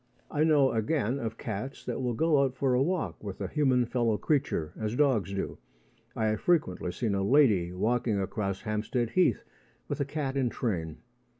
[0.31, 3.85] I know, again, of cats that will go out for a walk with a human
[3.85, 5.59] fellow creature, as dogs do.
[6.15, 9.43] I have frequently seen a lady walking across Hampstead Heath
[9.87, 11.01] with a cat in train.